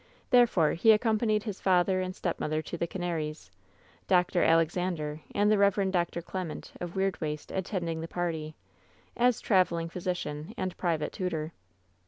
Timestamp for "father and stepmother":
1.61-2.63